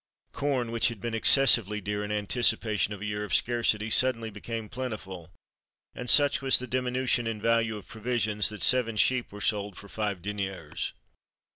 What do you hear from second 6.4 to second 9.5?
was the diminution in the value of provisions, that seven sheep were